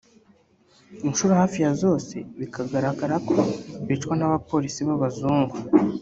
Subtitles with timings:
[1.07, 3.37] inshuro hafi ya zose bikagaragarako
[3.87, 5.55] bicwa n’abapolisi b’abazungu